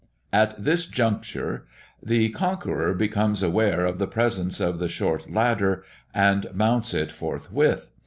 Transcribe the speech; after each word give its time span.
_"At 0.33 0.55
this 0.57 0.87
juncture, 0.87 1.67
the 2.01 2.29
conqueror 2.29 2.95
becomes 2.95 3.43
aware 3.43 3.85
of 3.85 3.99
the 3.99 4.07
presence 4.07 4.59
of 4.59 4.79
the 4.79 4.89
short 4.89 5.29
ladder, 5.29 5.83
and 6.11 6.47
mounts 6.55 6.95
it 6.95 7.11
forthwith. 7.11 7.91